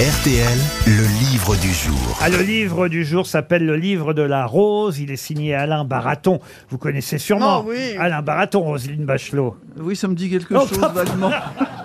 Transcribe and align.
RTL, 0.00 0.58
le 0.86 1.02
livre 1.30 1.56
du 1.56 1.68
jour. 1.74 2.18
Ah, 2.22 2.30
le 2.30 2.38
livre 2.40 2.88
du 2.88 3.04
jour 3.04 3.26
s'appelle 3.26 3.66
Le 3.66 3.76
livre 3.76 4.14
de 4.14 4.22
la 4.22 4.46
rose. 4.46 4.98
Il 4.98 5.10
est 5.10 5.16
signé 5.16 5.54
Alain 5.54 5.84
Baraton. 5.84 6.40
Vous 6.70 6.78
connaissez 6.78 7.18
sûrement 7.18 7.62
Oh, 7.66 7.68
oui. 7.68 7.96
Alain 7.98 8.22
Baraton, 8.22 8.60
Roselyne 8.62 9.04
Bachelot. 9.04 9.58
Oui, 9.78 9.94
ça 9.96 10.08
me 10.08 10.14
dit 10.14 10.30
quelque 10.30 10.54
Oh, 10.54 10.66
chose 10.66 10.78
vaguement. 10.94 11.30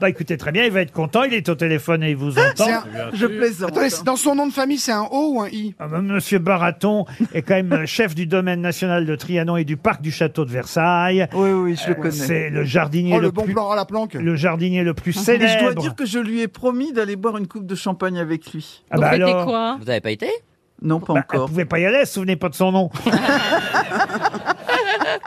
Bah 0.00 0.08
écoutez, 0.10 0.36
très 0.36 0.50
bien, 0.52 0.64
il 0.64 0.70
va 0.72 0.80
être 0.80 0.92
content. 0.92 1.22
Il 1.22 1.32
est 1.34 1.48
au 1.48 1.54
téléphone 1.54 2.02
et 2.02 2.10
il 2.10 2.16
vous 2.16 2.36
entend. 2.38 2.64
C'est 2.64 2.72
un- 2.72 2.84
Je 3.14 3.26
plaisante. 3.26 3.70
Attendez, 3.70 3.90
c'est- 3.90 4.04
dans 4.04 4.16
son 4.16 4.34
nom 4.34 4.46
de 4.46 4.52
famille, 4.52 4.78
c'est 4.78 4.92
un 4.92 5.06
O 5.10 5.34
ou 5.34 5.40
un 5.40 5.48
I? 5.48 5.74
Ah, 5.78 5.86
bah, 5.86 6.00
Monsieur 6.00 6.38
Baraton 6.38 7.04
est 7.32 7.42
quand 7.42 7.54
même 7.54 7.84
chef 7.86 8.14
du 8.14 8.26
domaine 8.26 8.60
national 8.60 9.06
de 9.06 9.14
Trianon 9.16 9.56
et 9.56 9.64
du 9.64 9.76
parc 9.76 10.02
du 10.02 10.10
château 10.10 10.44
de 10.44 10.50
Versailles. 10.50 11.28
Oui, 11.32 11.50
oui, 11.50 11.76
je 11.82 11.88
le 11.90 11.94
connais. 11.94 12.10
C'est 12.10 12.50
le 12.50 12.64
jardinier 12.64 13.14
Oh, 13.16 13.20
le, 13.20 13.26
le 13.26 13.30
bon 13.32 13.44
plus, 13.44 13.52
plan 13.54 13.70
à 13.70 13.76
la 13.76 13.84
planque. 13.84 14.14
le 14.14 14.34
jardinier 14.36 14.82
le 14.82 14.94
plus 14.94 15.16
Et 15.16 15.20
célèbre. 15.20 15.52
je 15.58 15.64
dois 15.64 15.74
dire 15.74 15.94
que 15.94 16.04
je 16.06 16.18
lui 16.18 16.40
ai 16.40 16.48
promis 16.48 16.92
d'aller 16.92 17.16
boire 17.16 17.36
une 17.38 17.46
coupe 17.46 17.66
de 17.66 17.74
champagne 17.74 18.18
avec 18.18 18.52
lui. 18.52 18.82
Ah 18.90 18.96
bah 18.98 19.06
Vous 19.06 19.12
fêtez 19.12 19.22
alors, 19.24 19.44
quoi? 19.46 19.78
Vous 19.80 19.88
avez 19.90 20.00
pas 20.00 20.10
été? 20.10 20.28
Non, 20.82 20.98
pas 21.00 21.14
bah, 21.14 21.20
elle 21.32 21.36
encore. 21.36 21.48
pouvait 21.48 21.64
pas 21.64 21.78
y 21.78 21.86
aller, 21.86 21.98
elle 22.00 22.06
se 22.06 22.14
souvenait 22.14 22.36
pas 22.36 22.48
de 22.48 22.54
son 22.56 22.72
nom. 22.72 22.90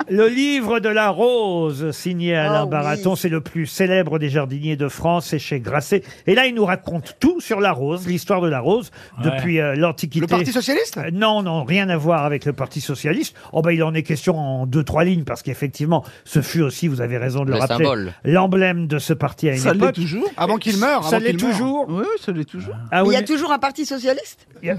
Le 0.10 0.28
livre 0.28 0.80
de 0.80 0.90
la 0.90 1.10
rose, 1.10 1.92
signé 1.92 2.36
Alain 2.36 2.54
Ah 2.62 2.64
oui. 2.66 2.70
Baraton, 2.70 3.16
c'est 3.16 3.30
le 3.30 3.42
plus 3.42 3.66
célèbre 3.66 4.20
des 4.20 4.30
jardiniers 4.30 4.76
de 4.76 4.88
France, 4.88 5.28
c'est 5.28 5.40
chez 5.40 5.60
Grasset. 5.60 6.04
Et 6.28 6.36
là, 6.36 6.46
il 6.46 6.56
nous 6.56 6.66
raconte 6.66 7.16
tout 7.20 7.40
sur 7.42 7.60
la 7.60 7.72
rose, 7.72 8.08
l'histoire 8.08 8.42
de 8.42 8.48
la 8.50 8.60
rose, 8.60 8.92
depuis 9.24 9.60
euh, 9.60 9.76
l'Antiquité. 9.76 10.22
Le 10.22 10.28
Parti 10.28 10.52
Socialiste? 10.52 10.98
Euh, 10.98 11.10
Non, 11.12 11.42
non, 11.44 11.64
rien 11.64 11.90
à 11.90 11.98
voir 11.98 12.24
avec 12.26 12.46
le 12.46 12.54
Parti 12.54 12.82
Socialiste. 12.82 13.36
Oh 13.54 13.62
ben, 13.62 13.72
il 13.72 13.84
en 13.84 13.94
est 13.94 14.04
question 14.04 14.38
en 14.38 14.66
deux, 14.66 14.84
trois 14.84 15.04
lignes, 15.04 15.24
parce 15.24 15.42
qu'effectivement, 15.44 16.04
ce 16.26 16.42
fut 16.42 16.62
aussi, 16.62 16.88
vous 16.88 17.02
avez 17.02 17.18
raison 17.18 17.42
de 17.44 17.48
le, 17.50 17.54
Le 17.56 17.60
rappeler, 17.60 17.78
symbole. 17.86 18.14
l'emblème 18.24 18.88
de 18.88 19.00
ce 19.00 19.14
parti 19.14 19.50
à 19.50 19.54
une 19.54 19.58
Ça 19.60 19.74
l'est 19.74 19.78
époque. 19.80 19.96
toujours 19.96 20.30
Avant 20.38 20.58
qu'il 20.58 20.78
meure. 20.78 21.04
Ça 21.04 21.18
avant 21.18 21.26
l'est 21.26 21.34
qu'il 21.36 21.44
meure. 21.46 21.52
toujours 21.58 21.86
Oui, 21.90 22.06
ça 22.20 22.32
l'est 22.32 22.46
toujours. 22.46 22.76
Ah 22.92 23.04
oui, 23.04 23.10
Il 23.10 23.14
y 23.14 23.16
a 23.18 23.20
mais 23.22 23.26
toujours 23.26 23.52
un 23.52 23.60
parti 23.60 23.86
socialiste? 23.86 24.48
Il 24.64 24.68
y, 24.68 24.72
a, 24.72 24.78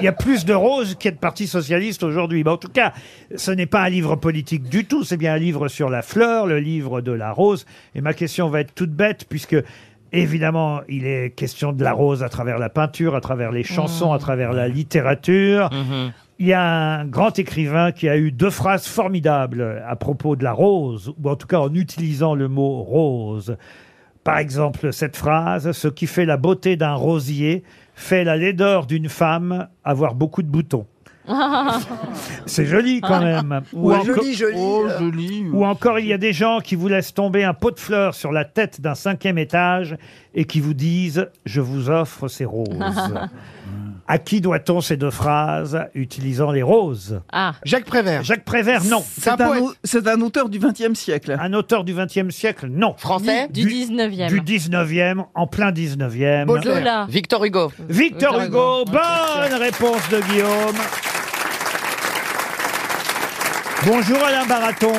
il 0.00 0.04
y 0.04 0.08
a 0.08 0.12
plus 0.12 0.44
de 0.44 0.52
roses 0.54 0.96
qu'il 0.96 1.08
y 1.10 1.12
a 1.12 1.14
de 1.14 1.20
partis 1.20 1.46
socialistes 1.46 2.02
aujourd'hui. 2.02 2.42
Mais 2.42 2.50
en 2.50 2.56
tout 2.56 2.68
cas, 2.68 2.92
ce 3.36 3.50
n'est 3.52 3.66
pas 3.66 3.82
un 3.82 3.88
livre 3.88 4.13
politique 4.16 4.68
du 4.68 4.84
tout, 4.84 5.04
c'est 5.04 5.16
bien 5.16 5.34
un 5.34 5.38
livre 5.38 5.68
sur 5.68 5.90
la 5.90 6.02
fleur, 6.02 6.46
le 6.46 6.58
livre 6.58 7.00
de 7.00 7.12
la 7.12 7.32
rose. 7.32 7.66
Et 7.94 8.00
ma 8.00 8.14
question 8.14 8.48
va 8.48 8.60
être 8.60 8.74
toute 8.74 8.92
bête, 8.92 9.26
puisque 9.28 9.56
évidemment, 10.12 10.80
il 10.88 11.06
est 11.06 11.30
question 11.30 11.72
de 11.72 11.82
la 11.82 11.92
rose 11.92 12.22
à 12.22 12.28
travers 12.28 12.58
la 12.58 12.68
peinture, 12.68 13.14
à 13.14 13.20
travers 13.20 13.52
les 13.52 13.64
chansons, 13.64 14.12
à 14.12 14.18
travers 14.18 14.52
la 14.52 14.68
littérature. 14.68 15.70
Il 16.38 16.46
y 16.46 16.52
a 16.52 16.62
un 16.62 17.04
grand 17.04 17.38
écrivain 17.38 17.92
qui 17.92 18.08
a 18.08 18.16
eu 18.16 18.32
deux 18.32 18.50
phrases 18.50 18.86
formidables 18.86 19.82
à 19.86 19.94
propos 19.96 20.34
de 20.34 20.42
la 20.42 20.52
rose, 20.52 21.12
ou 21.22 21.28
en 21.28 21.36
tout 21.36 21.46
cas 21.46 21.58
en 21.58 21.72
utilisant 21.74 22.34
le 22.34 22.48
mot 22.48 22.82
rose. 22.82 23.56
Par 24.24 24.38
exemple, 24.38 24.92
cette 24.92 25.16
phrase, 25.16 25.72
ce 25.72 25.86
qui 25.86 26.06
fait 26.06 26.24
la 26.24 26.36
beauté 26.36 26.76
d'un 26.76 26.94
rosier 26.94 27.62
fait 27.94 28.24
la 28.24 28.36
laideur 28.36 28.86
d'une 28.86 29.08
femme 29.08 29.68
avoir 29.84 30.14
beaucoup 30.14 30.42
de 30.42 30.48
boutons. 30.48 30.86
C'est 32.46 32.66
joli 32.66 33.00
quand 33.00 33.20
même. 33.20 33.62
Ou, 33.72 33.90
Ouais, 33.90 33.96
enco- 33.96 34.14
Joli, 34.14 34.34
joli. 34.34 34.56
Oh, 34.58 34.86
joli. 34.98 35.44
ou 35.52 35.64
encore, 35.64 35.98
il 35.98 36.06
y 36.06 36.12
a 36.12 36.18
des 36.18 36.32
gens 36.32 36.60
qui 36.60 36.74
vous 36.76 36.88
laissent 36.88 37.14
tomber 37.14 37.44
un 37.44 37.54
pot 37.54 37.70
de 37.70 37.80
fleurs 37.80 38.14
sur 38.14 38.32
la 38.32 38.44
tête 38.44 38.80
d'un 38.80 38.94
cinquième 38.94 39.38
étage 39.38 39.96
et 40.34 40.44
qui 40.44 40.60
vous 40.60 40.74
disent 40.74 41.28
«Je 41.46 41.60
vous 41.60 41.90
offre 41.90 42.28
ces 42.28 42.44
roses». 42.44 42.68
À 44.06 44.18
qui 44.18 44.42
doit-on 44.42 44.82
ces 44.82 44.98
deux 44.98 45.10
phrases 45.10 45.80
utilisant 45.94 46.52
les 46.52 46.62
roses? 46.62 47.22
Ah, 47.32 47.54
Jacques 47.64 47.86
Prévert. 47.86 48.22
Jacques 48.22 48.44
Prévert, 48.44 48.84
non. 48.84 49.02
C'est 49.02 49.30
un 49.30 49.36
C'est 49.38 49.42
un, 49.42 49.46
poète. 49.48 49.62
au- 49.62 49.72
c'est 49.82 50.06
un 50.06 50.20
auteur 50.20 50.50
du 50.50 50.58
XXe 50.58 50.92
siècle. 50.92 51.34
Un 51.40 51.54
auteur 51.54 51.84
du 51.84 51.94
XXe 51.94 52.28
siècle, 52.28 52.66
non. 52.70 52.94
Français 52.98 53.48
du 53.48 53.64
19e. 53.64 54.28
Du 54.28 54.42
19e, 54.42 55.24
en 55.34 55.46
plein 55.46 55.70
19e. 55.72 56.44
Baudelaire. 56.44 56.76
Zola. 56.76 57.06
Victor 57.08 57.42
Hugo. 57.46 57.72
Victor 57.88 58.32
Victor 58.34 58.42
Hugo, 58.42 58.82
Hugo. 58.82 58.92
bonne 58.92 59.58
réponse 59.58 60.06
de 60.10 60.20
Guillaume. 60.30 60.76
Bonjour 63.86 64.18
Alain 64.24 64.46
Baraton. 64.46 64.92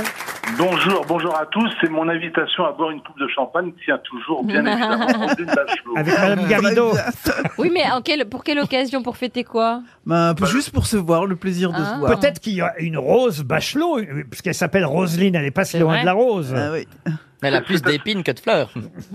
Bonjour, 0.57 1.05
bonjour 1.07 1.35
à 1.35 1.45
tous. 1.47 1.69
C'est 1.81 1.89
mon 1.89 2.07
invitation 2.07 2.65
à 2.65 2.71
boire 2.71 2.91
une 2.91 3.01
coupe 3.01 3.17
de 3.19 3.27
champagne 3.27 3.71
tient 3.83 3.97
toujours, 3.99 4.43
bien 4.43 4.63
évidemment, 4.65 5.07
Bachelot. 5.07 5.97
Avec 5.97 6.13
Madame 6.19 6.47
Garrido. 6.47 6.91
Oui, 7.57 7.71
mais 7.73 7.89
en 7.91 8.01
quelle- 8.01 8.25
pour 8.29 8.43
quelle 8.43 8.59
occasion 8.59 9.01
Pour 9.01 9.17
fêter 9.17 9.43
quoi? 9.43 9.81
Ben, 10.05 10.33
peu 10.35 10.45
juste 10.45 10.71
pour 10.71 10.85
se 10.85 10.97
voir, 10.97 11.25
le 11.25 11.35
plaisir 11.35 11.71
de 11.71 11.77
Ah. 11.79 11.93
se 11.95 11.99
voir. 11.99 12.19
Peut-être 12.19 12.39
qu'il 12.39 12.53
y 12.53 12.61
a 12.61 12.73
une 12.79 12.97
rose 12.97 13.43
Bachelot, 13.43 13.97
euh, 13.99 14.23
puisqu'elle 14.29 14.53
s'appelle 14.53 14.85
Roselyne, 14.85 15.35
elle 15.35 15.43
n'est 15.43 15.51
pas 15.51 15.65
si 15.65 15.79
loin 15.79 15.93
vrai 15.93 16.01
de 16.01 16.05
la 16.05 16.13
rose. 16.13 16.53
Ah 16.55 16.69
oui. 16.71 16.87
Elle 17.45 17.55
a 17.55 17.61
plus 17.61 17.81
d'épines 17.81 18.23
que 18.23 18.31
de 18.31 18.39
fleurs. 18.39 18.69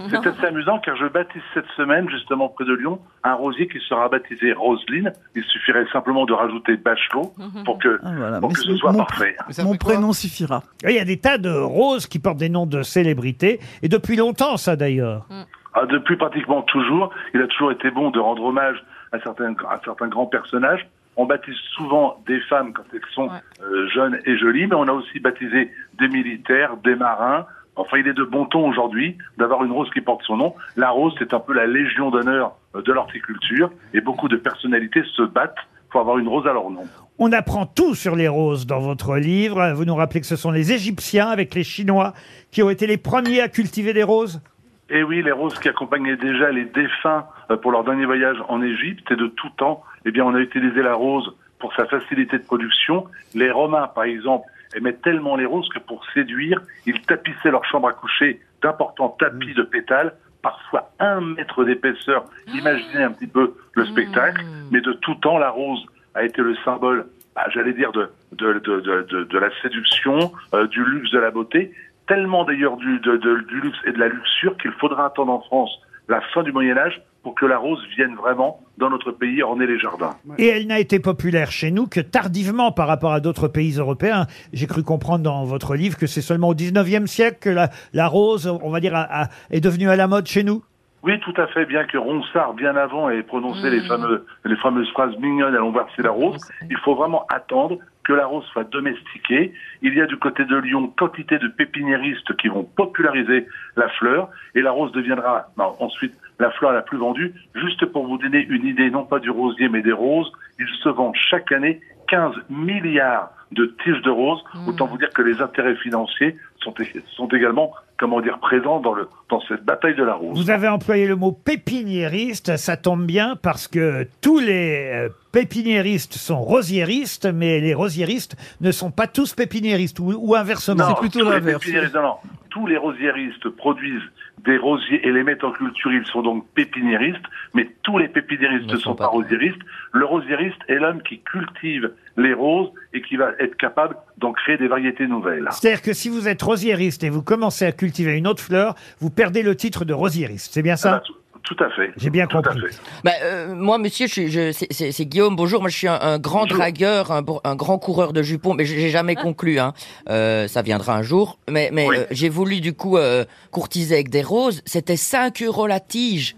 C'est 0.08 0.26
assez 0.26 0.46
amusant 0.48 0.78
car 0.78 0.96
je 0.96 1.06
baptise 1.06 1.42
cette 1.54 1.66
semaine, 1.76 2.08
justement 2.08 2.48
près 2.48 2.64
de 2.64 2.74
Lyon, 2.74 3.00
un 3.24 3.34
rosier 3.34 3.68
qui 3.68 3.78
sera 3.88 4.08
baptisé 4.08 4.52
Roselyne. 4.52 5.12
Il 5.34 5.42
suffirait 5.44 5.84
simplement 5.92 6.26
de 6.26 6.32
rajouter 6.32 6.76
Bachelot 6.76 7.32
pour 7.64 7.78
que, 7.78 7.98
Ah, 8.02 8.12
voilà. 8.16 8.40
pour 8.40 8.52
que 8.52 8.58
ce 8.60 8.76
soit 8.76 8.92
mon, 8.92 8.98
parfait. 8.98 9.36
mon 9.62 9.76
prénom 9.76 10.12
suffira. 10.12 10.62
Il 10.84 10.92
y 10.94 10.98
a 11.00 11.04
des 11.04 11.18
tas 11.18 11.38
de 11.38 11.50
roses 11.50 12.06
qui 12.06 12.18
portent 12.18 12.38
des 12.38 12.48
noms 12.48 12.66
de 12.66 12.82
célébrités, 12.82 13.60
et 13.82 13.88
depuis 13.88 14.16
longtemps 14.16 14.56
ça 14.56 14.76
d'ailleurs. 14.76 15.26
Ah, 15.74 15.86
depuis 15.86 16.16
pratiquement 16.16 16.62
toujours, 16.62 17.10
il 17.34 17.40
a 17.42 17.46
toujours 17.46 17.72
été 17.72 17.90
bon 17.90 18.10
de 18.10 18.18
rendre 18.18 18.42
hommage 18.44 18.82
à 19.12 19.20
certains, 19.20 19.54
à 19.68 19.80
certains 19.84 20.08
grands 20.08 20.26
personnages. 20.26 20.86
On 21.16 21.26
baptise 21.26 21.56
souvent 21.76 22.22
des 22.26 22.40
femmes 22.42 22.72
quand 22.72 22.84
elles 22.92 23.00
sont 23.14 23.28
euh, 23.62 23.88
jeunes 23.92 24.18
et 24.24 24.38
jolies, 24.38 24.66
mais 24.68 24.76
on 24.76 24.86
a 24.88 24.92
aussi 24.92 25.18
baptisé 25.20 25.70
des 25.98 26.08
militaires, 26.08 26.76
des 26.78 26.94
marins. 26.94 27.46
Enfin, 27.76 27.98
il 27.98 28.08
est 28.08 28.12
de 28.12 28.24
bon 28.24 28.44
ton 28.46 28.68
aujourd'hui 28.68 29.16
d'avoir 29.38 29.64
une 29.64 29.72
rose 29.72 29.90
qui 29.90 30.00
porte 30.00 30.22
son 30.24 30.36
nom. 30.36 30.54
La 30.76 30.90
rose, 30.90 31.14
c'est 31.18 31.32
un 31.32 31.40
peu 31.40 31.54
la 31.54 31.66
légion 31.66 32.10
d'honneur 32.10 32.52
euh, 32.74 32.82
de 32.82 32.92
l'horticulture, 32.92 33.70
et 33.94 34.00
beaucoup 34.00 34.28
de 34.28 34.36
personnalités 34.36 35.02
se 35.16 35.22
battent 35.22 35.56
pour 35.90 36.00
avoir 36.00 36.18
une 36.18 36.28
rose 36.28 36.46
à 36.46 36.52
leur 36.52 36.70
nom. 36.70 36.84
On 37.18 37.32
apprend 37.32 37.66
tout 37.66 37.94
sur 37.94 38.16
les 38.16 38.28
roses 38.28 38.66
dans 38.66 38.80
votre 38.80 39.16
livre. 39.16 39.72
Vous 39.74 39.84
nous 39.84 39.94
rappelez 39.94 40.20
que 40.20 40.26
ce 40.26 40.36
sont 40.36 40.50
les 40.50 40.72
Égyptiens 40.72 41.28
avec 41.28 41.54
les 41.54 41.64
Chinois 41.64 42.14
qui 42.50 42.62
ont 42.62 42.70
été 42.70 42.86
les 42.86 42.96
premiers 42.96 43.40
à 43.40 43.48
cultiver 43.48 43.92
des 43.92 44.02
roses? 44.02 44.40
Et 44.88 45.02
oui, 45.02 45.22
les 45.22 45.32
roses 45.32 45.58
qui 45.58 45.68
accompagnaient 45.68 46.16
déjà 46.16 46.50
les 46.50 46.64
défunts 46.64 47.26
euh, 47.50 47.56
pour 47.56 47.72
leur 47.72 47.84
dernier 47.84 48.06
voyage 48.06 48.38
en 48.48 48.62
Égypte 48.62 49.10
et 49.10 49.16
de 49.16 49.26
tout 49.26 49.50
temps, 49.56 49.82
eh 50.04 50.10
bien, 50.10 50.24
on 50.24 50.34
a 50.34 50.40
utilisé 50.40 50.82
la 50.82 50.94
rose 50.94 51.32
pour 51.58 51.74
sa 51.74 51.86
facilité 51.86 52.38
de 52.38 52.44
production. 52.44 53.04
Les 53.34 53.50
Romains, 53.50 53.88
par 53.88 54.04
exemple, 54.04 54.46
aimaient 54.74 54.92
tellement 54.94 55.36
les 55.36 55.46
roses 55.46 55.68
que 55.68 55.78
pour 55.78 56.04
séduire, 56.14 56.60
ils 56.86 57.00
tapissaient 57.02 57.50
leur 57.50 57.64
chambre 57.64 57.88
à 57.88 57.92
coucher 57.92 58.40
d'importants 58.62 59.16
tapis 59.18 59.54
de 59.54 59.62
pétales, 59.62 60.14
parfois 60.42 60.90
un 61.00 61.20
mètre 61.20 61.64
d'épaisseur. 61.64 62.24
Imaginez 62.54 63.02
un 63.04 63.12
petit 63.12 63.26
peu 63.26 63.54
le 63.74 63.84
spectacle. 63.86 64.42
Mais 64.70 64.80
de 64.80 64.92
tout 64.92 65.14
temps, 65.16 65.38
la 65.38 65.50
rose 65.50 65.84
a 66.14 66.24
été 66.24 66.42
le 66.42 66.54
symbole, 66.64 67.06
bah, 67.34 67.44
j'allais 67.52 67.72
dire, 67.72 67.92
de, 67.92 68.10
de, 68.32 68.54
de, 68.54 68.80
de, 68.80 69.24
de- 69.24 69.38
la 69.38 69.50
séduction, 69.62 70.32
euh, 70.54 70.66
du 70.66 70.84
luxe, 70.84 71.10
de 71.10 71.18
la 71.18 71.30
beauté 71.30 71.72
tellement 72.06 72.44
d'ailleurs 72.44 72.76
du, 72.76 72.98
de- 73.00 73.16
du 73.16 73.60
luxe 73.60 73.78
et 73.84 73.92
de 73.92 73.98
la 73.98 74.08
luxure 74.08 74.56
qu'il 74.56 74.72
faudra 74.72 75.06
attendre 75.06 75.32
en 75.32 75.40
France 75.40 75.70
la 76.10 76.20
fin 76.34 76.42
du 76.42 76.52
Moyen 76.52 76.76
Âge 76.76 77.00
pour 77.22 77.34
que 77.34 77.44
la 77.46 77.58
rose 77.58 77.82
vienne 77.96 78.14
vraiment 78.16 78.60
dans 78.78 78.88
notre 78.90 79.12
pays 79.12 79.42
orner 79.42 79.66
les 79.66 79.78
jardins. 79.78 80.14
Et 80.38 80.46
elle 80.48 80.66
n'a 80.66 80.78
été 80.78 81.00
populaire 81.00 81.50
chez 81.50 81.70
nous 81.70 81.86
que 81.86 82.00
tardivement 82.00 82.72
par 82.72 82.88
rapport 82.88 83.12
à 83.12 83.20
d'autres 83.20 83.46
pays 83.48 83.72
européens. 83.78 84.26
J'ai 84.54 84.66
cru 84.66 84.82
comprendre 84.82 85.22
dans 85.24 85.44
votre 85.44 85.74
livre 85.76 85.96
que 85.98 86.06
c'est 86.06 86.22
seulement 86.22 86.48
au 86.48 86.54
19e 86.54 87.06
siècle 87.06 87.38
que 87.40 87.50
la, 87.50 87.68
la 87.92 88.06
rose, 88.08 88.46
on 88.62 88.70
va 88.70 88.80
dire, 88.80 88.94
a- 88.96 89.22
a- 89.24 89.28
est 89.50 89.60
devenue 89.60 89.88
à 89.90 89.96
la 89.96 90.06
mode 90.06 90.26
chez 90.26 90.42
nous. 90.44 90.62
Oui, 91.02 91.18
tout 91.20 91.32
à 91.40 91.46
fait, 91.46 91.64
bien 91.64 91.84
que 91.84 91.96
Ronsard, 91.96 92.52
bien 92.54 92.76
avant, 92.76 93.08
ait 93.08 93.22
prononcé 93.22 93.70
les, 93.70 93.80
fameux, 93.86 94.26
les 94.44 94.56
fameuses 94.56 94.90
phrases 94.90 95.16
mignonnes 95.18 95.54
«allons 95.56 95.72
voir 95.72 95.86
c'est 95.96 96.02
la 96.02 96.10
rose», 96.10 96.36
il 96.70 96.76
faut 96.78 96.94
vraiment 96.94 97.24
attendre 97.30 97.78
que 98.04 98.12
la 98.12 98.26
rose 98.26 98.44
soit 98.52 98.64
domestiquée. 98.64 99.52
Il 99.82 99.94
y 99.94 100.00
a 100.00 100.06
du 100.06 100.16
côté 100.16 100.44
de 100.44 100.56
Lyon 100.56 100.92
quantité 100.96 101.38
de 101.38 101.48
pépiniéristes 101.48 102.34
qui 102.36 102.48
vont 102.48 102.64
populariser 102.64 103.46
la 103.76 103.88
fleur, 103.90 104.30
et 104.54 104.62
la 104.62 104.70
rose 104.70 104.92
deviendra 104.92 105.48
ensuite 105.78 106.14
la 106.38 106.50
fleur 106.52 106.72
la 106.72 106.82
plus 106.82 106.98
vendue. 106.98 107.34
Juste 107.54 107.84
pour 107.86 108.06
vous 108.06 108.18
donner 108.18 108.46
une 108.48 108.66
idée, 108.66 108.90
non 108.90 109.04
pas 109.04 109.18
du 109.18 109.30
rosier, 109.30 109.68
mais 109.68 109.82
des 109.82 109.92
roses, 109.92 110.32
il 110.58 110.66
se 110.82 110.88
vend 110.88 111.12
chaque 111.14 111.52
année 111.52 111.80
15 112.08 112.34
milliards 112.48 113.30
de 113.52 113.74
tiges 113.84 114.02
de 114.02 114.10
roses. 114.10 114.42
Autant 114.66 114.86
vous 114.86 114.98
dire 114.98 115.10
que 115.10 115.22
les 115.22 115.40
intérêts 115.40 115.76
financiers 115.76 116.36
sont, 116.62 116.74
sont 117.16 117.28
également, 117.28 117.72
comment 117.98 118.20
dire, 118.20 118.38
présents 118.38 118.80
dans, 118.80 118.92
le, 118.94 119.08
dans 119.30 119.40
cette 119.48 119.64
bataille 119.64 119.94
de 119.94 120.02
la 120.04 120.14
rose. 120.14 120.38
Vous 120.38 120.50
avez 120.50 120.68
employé 120.68 121.06
le 121.06 121.16
mot 121.16 121.32
pépiniériste, 121.32 122.56
ça 122.56 122.76
tombe 122.76 123.04
bien 123.06 123.36
parce 123.40 123.68
que 123.68 124.06
tous 124.20 124.38
les 124.40 124.90
euh, 124.92 125.08
pépiniéristes 125.32 126.14
sont 126.14 126.40
rosiéristes, 126.40 127.26
mais 127.32 127.60
les 127.60 127.74
rosiéristes 127.74 128.36
ne 128.60 128.70
sont 128.72 128.90
pas 128.90 129.06
tous 129.06 129.34
pépiniéristes, 129.34 129.98
ou, 130.00 130.12
ou 130.18 130.34
inversement. 130.34 130.88
C'est 130.88 131.00
plutôt 131.00 131.20
tous 131.20 131.24
les 131.26 131.30
l'inverse. 131.32 131.64
pépiniéristes- 131.64 131.94
non, 131.94 132.02
non. 132.02 132.14
Tous 132.50 132.66
les 132.66 132.76
rosiéristes 132.76 133.48
produisent 133.48 134.02
des 134.44 134.56
rosiers 134.56 135.06
et 135.06 135.12
les 135.12 135.22
mettent 135.22 135.44
en 135.44 135.52
culture, 135.52 135.92
ils 135.92 136.06
sont 136.06 136.22
donc 136.22 136.46
pépiniéristes, 136.54 137.24
mais 137.54 137.70
tous 137.82 137.98
les 137.98 138.08
pépiniéristes 138.08 138.66
Ne 138.66 138.76
sont 138.76 138.90
sont 138.90 138.94
pas. 138.94 139.04
pas 139.04 139.10
rosiéristes. 139.10 139.60
Le 139.92 140.04
rosiériste 140.04 140.58
est 140.68 140.76
l'homme 140.76 141.02
qui 141.02 141.20
cultive 141.20 141.92
les 142.16 142.32
roses 142.34 142.70
et 142.92 143.02
qui 143.02 143.16
va 143.16 143.30
être 143.38 143.56
capable 143.56 143.96
d'en 144.18 144.32
créer 144.32 144.56
des 144.56 144.68
variétés 144.68 145.06
nouvelles. 145.06 145.46
C'est-à-dire 145.50 145.82
que 145.82 145.92
si 145.92 146.08
vous 146.08 146.28
êtes 146.28 146.42
rosiériste 146.42 147.04
et 147.04 147.10
vous 147.10 147.22
commencez 147.22 147.64
à 147.64 147.72
cultiver 147.72 148.16
une 148.16 148.26
autre 148.26 148.42
fleur, 148.42 148.74
vous 148.98 149.10
perdez 149.10 149.42
le 149.42 149.54
titre 149.54 149.84
de 149.84 149.92
rosiériste. 149.92 150.52
C'est 150.52 150.62
bien 150.62 150.74
Ah 150.74 150.76
ça 150.76 150.90
bah, 150.92 151.02
tout, 151.42 151.56
à 151.62 151.70
fait. 151.70 151.92
J'ai 151.96 152.10
bien 152.10 152.26
Tout 152.26 152.38
à 152.38 152.42
compris. 152.42 152.60
fait. 152.72 152.80
Bah, 153.04 153.10
euh, 153.22 153.54
moi, 153.54 153.78
monsieur, 153.78 154.06
je, 154.06 154.12
suis- 154.12 154.28
je, 154.30 154.52
c'est- 154.52 155.04
Guillaume. 155.04 155.36
Bonjour. 155.36 155.60
Moi, 155.60 155.70
je 155.70 155.76
suis 155.76 155.88
un, 155.88 155.98
un 156.00 156.18
grand 156.18 156.42
Bonjour. 156.42 156.58
dragueur, 156.58 157.10
un, 157.12 157.54
grand 157.56 157.78
coureur 157.78 158.12
de 158.12 158.22
jupons, 158.22 158.54
mais 158.54 158.64
j'ai 158.64 158.88
jamais 158.90 159.14
conclu. 159.16 159.58
Hein. 159.58 159.72
Euh, 160.08 160.48
ça 160.48 160.62
viendra 160.62 160.96
un 160.96 161.02
jour. 161.02 161.38
Mais, 161.50 161.70
mais 161.72 161.86
Oui. 161.88 161.96
euh, 161.98 162.04
j'ai 162.10 162.28
voulu 162.28 162.60
du 162.60 162.72
coup 162.72 162.96
euh, 162.96 163.24
courtiser 163.50 163.94
avec 163.94 164.10
des 164.10 164.22
roses. 164.22 164.62
C'était 164.66 164.96
5 164.96 165.42
euros 165.42 165.66
la 165.66 165.80
tige. 165.80 166.36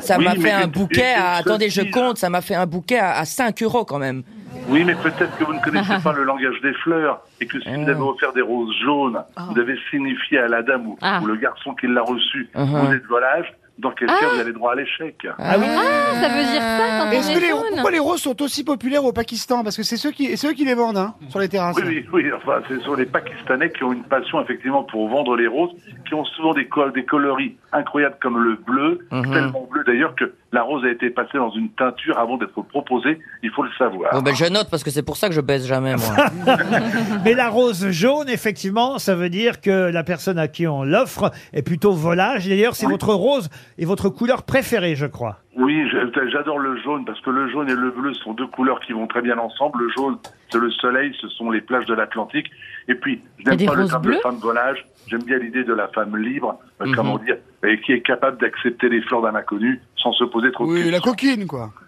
Ça 0.00 0.16
Oui, 0.18 0.24
m'a 0.24 0.34
fait 0.36 0.52
un 0.52 0.66
bouquet 0.68 1.12
à... 1.16 1.34
Attendez, 1.34 1.68
je 1.68 1.82
compte. 1.82 2.16
Ça 2.16 2.30
m'a 2.30 2.40
fait 2.40 2.54
un 2.54 2.66
bouquet 2.66 2.98
à, 2.98 3.18
à 3.18 3.24
5 3.24 3.62
euros 3.62 3.84
quand 3.84 3.98
même. 3.98 4.22
Oui, 4.68 4.84
mais 4.84 4.94
peut-être 4.94 5.36
que 5.36 5.44
vous 5.44 5.52
ne 5.52 5.60
connaissez 5.60 5.98
pas 6.02 6.12
le 6.12 6.24
langage 6.24 6.54
des 6.62 6.72
fleurs 6.74 7.20
et 7.40 7.46
que 7.46 7.60
si 7.60 7.68
vous 7.68 7.84
Ah. 7.86 7.90
avez 7.90 8.00
offert 8.00 8.32
des 8.32 8.40
roses 8.40 8.74
jaunes, 8.84 9.18
vous 9.36 9.54
devez 9.54 9.76
signifier 9.90 10.38
à 10.38 10.48
la 10.48 10.62
dame 10.62 10.86
ou, 10.86 10.98
Ah. 11.02 11.20
ou 11.22 11.26
le 11.26 11.36
garçon 11.36 11.74
qui 11.74 11.86
l'a 11.86 12.02
reçu, 12.02 12.48
Uh-huh. 12.54 12.64
vous 12.86 12.92
êtes 12.92 13.04
volage, 13.06 13.52
dans 13.78 13.92
quel 13.92 14.08
cas 14.08 14.14
vous 14.34 14.40
avez 14.40 14.52
droit 14.52 14.72
à 14.72 14.74
l'échec. 14.74 15.26
Ah 15.38 15.56
oui 15.58 15.64
Ah, 15.68 16.20
ça 16.20 16.28
veut 16.28 16.42
dire 16.52 16.60
ça 16.60 16.98
quand 17.04 17.10
Est-ce 17.12 17.30
on 17.30 17.34
que 17.34 17.44
est 17.44 17.48
jaune 17.48 17.62
pourquoi 17.70 17.90
les 17.92 17.98
roses 18.00 18.20
sont 18.22 18.42
aussi 18.42 18.64
populaires 18.64 19.04
au 19.04 19.12
Pakistan? 19.12 19.62
Parce 19.62 19.76
que 19.76 19.82
c'est 19.84 19.96
ceux 19.96 20.10
qui, 20.10 20.36
c'est 20.36 20.48
eux 20.48 20.52
qui 20.52 20.64
les 20.64 20.74
vendent 20.74 20.96
hein, 20.98 21.14
sur 21.28 21.38
les 21.38 21.48
terrasses. 21.48 21.76
Oui, 21.76 22.04
oui, 22.12 22.24
oui. 22.24 22.32
Enfin, 22.36 22.60
ce 22.68 22.80
sont 22.80 22.94
les 22.94 23.06
Pakistanais 23.06 23.70
qui 23.70 23.84
ont 23.84 23.92
une 23.92 24.02
passion 24.02 24.40
effectivement 24.42 24.82
pour 24.82 25.08
vendre 25.08 25.36
les 25.36 25.46
roses, 25.46 25.70
qui 26.06 26.14
ont 26.14 26.24
souvent 26.24 26.54
des, 26.54 26.66
col 26.66 26.92
des 26.92 27.04
coloris 27.04 27.56
incroyables 27.72 28.16
comme 28.20 28.38
le 28.42 28.56
bleu, 28.56 29.06
Mhm. 29.12 29.32
tellement 29.32 29.68
bleu 29.70 29.84
d'ailleurs 29.86 30.14
que 30.16 30.34
la 30.52 30.62
rose 30.62 30.84
a 30.84 30.90
été 30.90 31.10
passée 31.10 31.36
dans 31.36 31.50
une 31.50 31.68
teinture 31.70 32.18
avant 32.18 32.36
d'être 32.38 32.60
proposée. 32.62 33.18
Il 33.42 33.50
faut 33.50 33.62
le 33.62 33.70
savoir. 33.78 34.12
Bon, 34.14 34.22
ben, 34.22 34.34
je 34.34 34.46
note 34.46 34.68
parce 34.70 34.82
que 34.82 34.90
c'est 34.90 35.02
pour 35.02 35.16
ça 35.16 35.28
que 35.28 35.34
je 35.34 35.40
baisse 35.40 35.66
jamais, 35.66 35.94
moi. 35.96 36.56
Mais 37.24 37.34
la 37.34 37.48
rose 37.48 37.90
jaune, 37.90 38.28
effectivement, 38.28 38.98
ça 38.98 39.14
veut 39.14 39.28
dire 39.28 39.60
que 39.60 39.90
la 39.90 40.04
personne 40.04 40.38
à 40.38 40.48
qui 40.48 40.66
on 40.66 40.84
l'offre 40.84 41.30
est 41.52 41.62
plutôt 41.62 41.92
volage. 41.92 42.48
D'ailleurs, 42.48 42.74
c'est 42.74 42.86
Oui. 42.86 42.92
votre 42.92 43.12
rose 43.12 43.48
et 43.78 43.84
votre 43.84 44.08
couleur 44.08 44.42
préférée, 44.44 44.94
je 44.96 45.06
crois. 45.06 45.38
Oui, 45.56 45.82
je- 45.90 46.28
j'adore 46.30 46.58
le 46.58 46.80
jaune 46.82 47.04
parce 47.04 47.20
que 47.20 47.30
le 47.30 47.48
jaune 47.50 47.68
et 47.68 47.74
le 47.74 47.90
bleu 47.90 48.14
sont 48.14 48.32
deux 48.32 48.46
couleurs 48.46 48.78
qui 48.80 48.92
vont 48.92 49.06
très 49.08 49.22
bien 49.22 49.38
ensemble. 49.38 49.80
Le 49.82 49.90
jaune, 49.90 50.16
c'est 50.50 50.58
le 50.58 50.70
soleil, 50.70 51.12
ce 51.20 51.28
sont 51.28 51.50
les 51.50 51.60
plages 51.60 51.86
de 51.86 51.94
l'Atlantique. 51.94 52.46
Et 52.86 52.94
puis, 52.94 53.20
je 53.38 53.50
n'aime 53.50 53.66
pas 53.66 53.74
le 53.74 53.80
roses 53.82 53.90
terme 53.90 54.02
de 54.02 54.08
bleues 54.08 54.20
femme 54.22 54.36
volage. 54.38 54.86
J'aime 55.08 55.22
bien 55.24 55.38
l'idée 55.38 55.64
de 55.64 55.74
la 55.74 55.88
femme 55.88 56.16
libre, 56.16 56.58
euh, 56.80 56.86
Mhm. 56.86 56.94
comment 56.94 57.18
dire, 57.18 57.36
et 57.66 57.80
qui 57.80 57.92
est 57.92 58.02
capable 58.02 58.38
d'accepter 58.40 58.88
les 58.88 59.00
fleurs 59.02 59.22
d'un 59.22 59.34
inconnu 59.34 59.80
sans 60.02 60.12
se 60.12 60.24
poser 60.24 60.50
trop 60.52 60.66
de 60.66 60.72
Oui, 60.72 60.84
la 60.84 60.98
questions. 60.98 61.10
coquine, 61.12 61.46
quoi. 61.46 61.72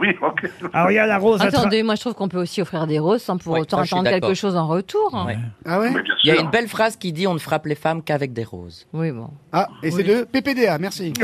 Oui, 0.00 0.08
ok. 0.20 0.50
Alors, 0.72 0.90
il 0.90 0.94
y 0.94 0.98
a 0.98 1.06
la 1.06 1.16
rose 1.16 1.40
à 1.40 1.44
tra- 1.44 1.48
Attendez, 1.60 1.84
moi 1.84 1.94
je 1.94 2.00
trouve 2.00 2.14
qu'on 2.14 2.26
peut 2.26 2.40
aussi 2.40 2.60
offrir 2.60 2.88
des 2.88 2.98
roses 2.98 3.22
sans 3.22 3.36
pour 3.38 3.56
autant 3.56 3.76
ça, 3.76 3.82
je 3.84 3.86
suis 3.86 3.94
attendre 3.94 4.10
quelque 4.10 4.34
chose 4.34 4.56
en 4.56 4.66
retour. 4.66 5.14
Ouais. 5.28 5.38
Ah 5.64 5.78
ouais 5.78 5.90
Mais 5.92 6.02
bien 6.02 6.14
Il 6.24 6.26
y 6.26 6.30
a 6.32 6.34
sûr. 6.34 6.42
une 6.42 6.50
belle 6.50 6.66
phrase 6.66 6.96
qui 6.96 7.12
dit 7.12 7.28
on 7.28 7.34
ne 7.34 7.38
frappe 7.38 7.66
les 7.66 7.76
femmes 7.76 8.02
qu'avec 8.02 8.32
des 8.32 8.42
roses. 8.42 8.88
Oui, 8.92 9.12
bon. 9.12 9.30
Ah, 9.52 9.68
et 9.84 9.92
c'est 9.92 10.02
de 10.02 10.24
PPDA, 10.24 10.78
merci. 10.78 11.12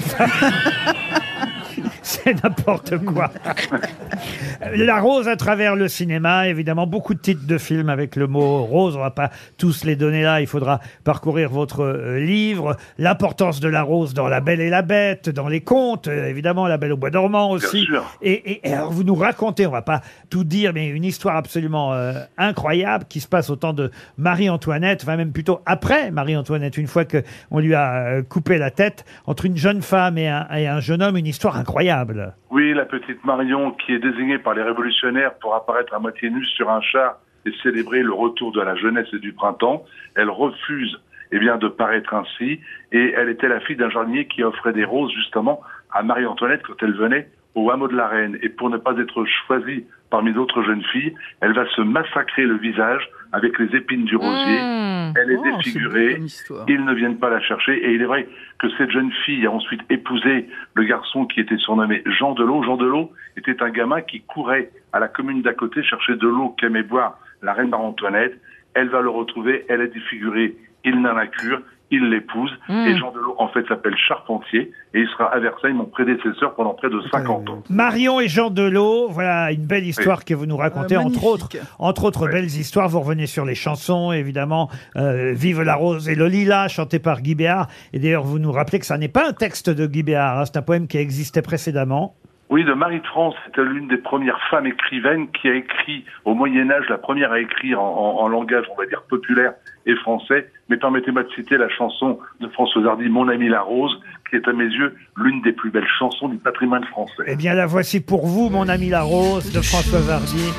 C'est 2.03 2.41
n'importe 2.43 2.99
quoi. 3.05 3.31
La 4.77 5.01
rose 5.01 5.29
à 5.29 5.37
travers 5.37 5.75
le 5.77 5.89
cinéma, 5.89 6.49
évidemment, 6.49 6.87
beaucoup 6.87 7.15
de 7.15 7.19
titres 7.21 7.47
de 7.47 7.59
films 7.59 7.89
avec 7.89 8.17
le 8.17 8.27
mot 8.27 8.63
rose. 8.63 8.97
On 8.97 9.01
va 9.01 9.11
pas 9.11 9.31
tous 9.59 9.85
les 9.85 9.97
donner 9.97 10.23
là. 10.23 10.41
Il 10.41 10.47
faudra 10.47 10.81
parcourir 11.05 11.51
votre 11.51 11.81
euh, 11.83 12.19
livre. 12.21 12.77
L'importance 12.99 13.61
de 13.61 13.69
la 13.69 13.83
rose 13.83 14.15
dans 14.15 14.29
La 14.29 14.41
Belle 14.41 14.61
et 14.61 14.71
la 14.71 14.83
Bête, 14.83 15.29
dans 15.31 15.49
les 15.49 15.61
contes, 15.61 16.07
euh, 16.09 16.29
évidemment, 16.29 16.67
La 16.69 16.77
Belle 16.79 16.93
au 16.93 16.97
bois 16.97 17.11
dormant 17.11 17.51
aussi. 17.51 17.85
sûr. 17.87 18.05
Et, 18.23 18.33
et- 18.33 18.69
et 18.69 18.73
alors, 18.75 18.93
vous 18.93 19.05
nous 19.05 19.15
racontez, 19.15 19.67
on 19.67 19.71
va 19.73 19.83
pas 19.83 20.01
tout 20.31 20.45
dire, 20.45 20.73
mais 20.73 20.87
une 20.89 21.05
histoire 21.05 21.37
absolument 21.37 21.93
euh, 21.95 22.13
incroyable 22.39 23.05
qui 23.09 23.21
se 23.21 23.29
passe 23.29 23.51
au 23.51 23.57
temps 23.57 23.73
de 23.73 23.91
Marie-Antoinette, 24.19 25.01
enfin 25.03 25.17
même 25.17 25.33
plutôt 25.33 25.61
après 25.67 26.11
Marie-Antoinette, 26.11 26.79
une 26.79 26.87
fois 26.87 27.05
que 27.05 27.23
on 27.51 27.59
lui 27.59 27.75
a 27.75 28.05
euh, 28.07 28.23
coupé 28.23 28.59
la 28.59 28.71
tête, 28.71 29.05
entre 29.27 29.45
une 29.47 29.57
jeune 29.57 29.83
femme 29.83 30.17
et 30.19 30.29
un, 30.29 30.47
et 30.55 30.67
un 30.69 30.81
jeune 30.81 31.03
homme, 31.03 31.17
une 31.17 31.27
histoire 31.27 31.57
incroyable. 31.57 32.35
Oui, 32.51 32.73
la 32.75 32.85
petite 32.85 33.25
Marion 33.25 33.73
qui 33.73 33.93
est 33.93 33.99
désignée 33.99 34.39
par 34.39 34.52
les 34.55 34.63
révolutionnaires 34.63 35.35
pour 35.35 35.55
apparaître 35.55 35.95
à 35.95 35.99
moitié 35.99 36.31
nue 36.31 36.45
sur 36.47 36.71
un 36.71 36.81
char 36.81 37.19
et 37.45 37.53
célébrer 37.63 38.03
le 38.03 38.13
retour 38.13 38.53
de 38.53 38.61
la 38.61 38.75
jeunesse 38.77 39.09
et 39.13 39.19
du 39.19 39.33
printemps. 39.33 39.85
Elle 40.15 40.31
refuse 40.31 40.99
eh 41.33 41.39
bien, 41.39 41.57
de 41.57 41.69
paraître 41.69 42.15
ainsi 42.15 42.61
et 42.93 43.15
elle 43.17 43.29
était 43.29 43.49
la 43.49 43.61
fille 43.61 43.77
d'un 43.77 43.91
jardinier 43.91 44.27
qui 44.27 44.43
offrait 44.43 44.73
des 44.73 44.85
roses 44.85 45.13
justement 45.13 45.61
à 45.91 46.03
Marie-Antoinette 46.03 46.63
quand 46.63 46.83
elle 46.83 46.95
venait 46.95 47.29
au 47.55 47.71
hameau 47.71 47.89
de 47.89 47.97
la 47.97 48.09
Reine. 48.09 48.39
Et 48.43 48.49
pour 48.49 48.71
ne 48.71 48.77
pas 48.77 48.97
être 48.99 49.25
choisie 49.47 49.87
parmi 50.13 50.33
d'autres 50.33 50.63
jeunes 50.63 50.85
filles, 50.93 51.15
elle 51.41 51.55
va 51.55 51.67
se 51.71 51.81
massacrer 51.81 52.45
le 52.45 52.57
visage 52.59 53.09
avec 53.33 53.59
les 53.59 53.75
épines 53.75 54.05
du 54.05 54.15
rosier. 54.15 54.61
Mmh. 54.61 55.15
Elle 55.17 55.31
est 55.33 55.37
Oh, 55.39 55.57
défigurée. 55.57 56.21
Ils 56.69 56.85
ne 56.85 56.93
viennent 56.95 57.19
pas 57.19 57.31
la 57.31 57.41
chercher. 57.41 57.73
Et 57.85 57.95
il 57.95 58.03
est 58.03 58.05
vrai 58.07 58.29
que 58.59 58.69
cette 58.77 58.91
jeune 58.91 59.11
fille 59.25 59.47
a 59.47 59.51
ensuite 59.51 59.81
épousé 59.91 60.49
le 60.75 60.85
garçon 60.85 61.25
qui 61.25 61.41
était 61.41 61.57
surnommé 61.57 62.03
Jean 62.05 62.35
Delot. 62.35 62.63
Jean 62.63 62.77
Delot 62.77 63.11
était 63.39 63.63
un 63.63 63.71
gamin 63.71 64.03
qui 64.03 64.21
courait 64.21 64.71
à 64.93 65.01
la 65.01 65.09
commune 65.09 65.41
d'à 65.41 65.55
côté 65.55 65.83
chercher 65.83 66.15
de 66.17 66.29
l'eau 66.29 66.51
qu'aimait 66.59 66.83
boire 66.83 67.19
la 67.41 67.55
reine 67.55 67.71
Marie-Antoinette. 67.71 68.39
Elle 68.75 68.89
va 68.91 69.01
le 69.01 69.09
retrouver. 69.09 69.65
Elle 69.71 69.81
est 69.81 69.95
défigurée. 69.95 70.55
Il 70.85 71.01
n'en 71.01 71.17
a 71.17 71.27
cure. 71.27 71.63
Il 71.95 72.09
l'épouse. 72.11 72.51
Mm. 72.69 72.87
Et 72.89 72.97
Jean 72.97 73.13
Delot, 73.13 73.37
en 73.39 73.49
fait, 73.49 73.65
s'appelle 73.69 73.95
Charpentier. 73.97 74.73
Et 74.95 75.01
il 75.01 75.09
sera 75.09 75.27
à 75.27 75.39
Versailles, 75.39 75.75
mon 75.75 75.85
prédécesseur, 75.85 76.55
pendant 76.55 76.75
près 76.75 76.89
de 76.91 77.01
50 77.13 77.49
ans. 77.51 77.63
Marion 77.71 78.19
et 78.19 78.29
Jean 78.29 78.51
Delot, 78.51 79.09
voilà 79.11 79.53
une 79.53 79.67
belle 79.67 79.87
histoire 79.87 80.25
que 80.25 80.35
vous 80.35 80.47
nous 80.47 80.57
racontez, 80.57 80.97
Euh, 80.97 81.01
entre 81.01 81.25
autres, 81.25 81.49
entre 81.79 82.05
autres 82.05 82.27
belles 82.29 82.47
histoires. 82.47 82.89
Vous 82.89 83.01
revenez 83.01 83.27
sur 83.27 83.45
les 83.45 83.55
chansons, 83.55 84.11
évidemment, 84.13 84.69
euh, 84.97 85.33
Vive 85.35 85.63
la 85.63 85.75
rose 85.75 86.09
et 86.09 86.15
le 86.15 86.27
lilas, 86.27 86.69
chanté 86.69 86.99
par 86.99 87.21
Guy 87.21 87.35
Béard. 87.35 87.69
Et 87.93 87.99
d'ailleurs, 87.99 88.25
vous 88.25 88.39
nous 88.39 88.53
rappelez 88.53 88.79
que 88.79 88.87
ça 88.87 88.97
n'est 88.99 89.09
pas 89.09 89.29
un 89.29 89.33
texte 89.35 89.71
de 89.71 89.87
Guy 89.87 90.03
Béard, 90.03 90.39
hein, 90.41 90.45
c'est 90.47 90.57
un 90.57 90.63
poème 90.63 90.87
qui 90.89 90.97
existait 90.99 91.43
précédemment. 91.43 92.17
Oui, 92.51 92.65
de 92.65 92.75
Marie 92.75 93.01
de 93.01 93.07
France, 93.07 93.35
c'était 93.47 93.65
l'une 93.65 93.89
des 93.89 93.97
premières 93.97 94.39
femmes 94.51 94.67
écrivaines 94.67 95.29
qui 95.31 95.49
a 95.49 95.55
écrit 95.55 96.05
au 96.27 96.35
Moyen 96.35 96.71
Âge, 96.71 96.85
la 96.91 96.99
première 96.99 97.33
à 97.33 97.41
écrire 97.41 97.81
en, 97.81 98.19
en- 98.19 98.25
en 98.25 98.29
langage, 98.29 98.67
on 98.71 98.79
va 98.79 98.85
dire, 98.87 99.03
populaire 99.09 99.55
et 99.87 99.95
français. 99.97 100.51
Mais 100.69 100.77
permettez-moi 100.77 101.25
de 101.25 101.31
citer 101.35 101.57
la 101.57 101.69
chanson 101.69 102.19
de 102.41 102.49
François 102.49 102.85
Hardy, 102.87 103.09
Mon 103.09 103.29
ami 103.29 103.49
la 103.49 103.63
rose, 103.63 103.93
qui 104.29 104.37
est 104.37 104.49
à 104.49 104.53
mes 104.53 104.65
yeux 104.65 104.95
l'une 105.17 105.43
des 105.43 105.53
plus 105.53 105.71
belles 105.71 105.89
chansons 105.99 106.29
du 106.29 106.39
patrimoine 106.39 106.85
français. 106.85 107.25
Eh 107.27 107.37
bien, 107.37 107.55
la 107.55 107.67
voici 107.67 108.01
pour 108.01 108.27
vous, 108.27 108.49
mon 108.49 108.69
ami 108.69 108.89
la 108.89 109.03
rose, 109.03 109.53
de 109.53 109.61
François 109.61 110.01
Vardier. 110.01 110.51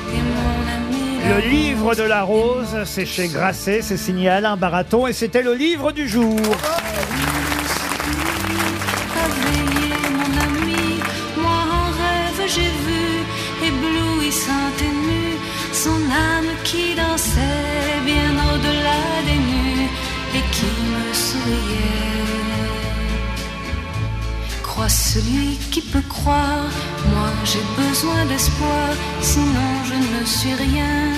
Le 1.26 1.50
livre 1.50 1.94
de 1.94 2.02
la 2.02 2.22
rose, 2.22 2.84
c'est 2.84 3.06
chez 3.06 3.28
Grasset, 3.28 3.80
c'est 3.80 3.96
signé 3.96 4.28
Alain 4.28 4.56
Baraton, 4.58 5.06
et 5.06 5.14
c'était 5.14 5.42
le 5.42 5.54
livre 5.54 5.90
du 5.90 6.06
jour. 6.06 6.38
Crois 24.62 24.88
celui 24.88 25.56
qui 25.70 25.82
peut 25.82 26.02
croire, 26.08 26.70
moi 27.12 27.30
j'ai 27.44 27.64
besoin 27.76 28.24
d'espoir, 28.26 28.88
sinon 29.20 29.70
je 29.84 29.94
ne 29.94 30.24
suis 30.24 30.54
rien. 30.54 31.12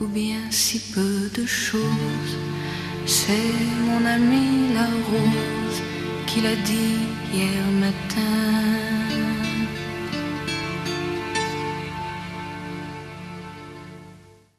Ou 0.00 0.06
bien 0.06 0.40
si 0.50 0.78
peu 0.94 1.30
de 1.34 1.44
choses. 1.44 2.36
C'est 3.04 3.52
mon 3.86 4.04
ami 4.06 4.72
la 4.74 4.88
rose 5.10 5.80
qui 6.26 6.40
l'a 6.40 6.56
dit 6.56 7.00
hier 7.32 7.64
matin. 7.80 8.85